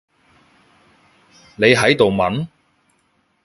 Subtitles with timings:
[1.57, 2.47] 你喺度問？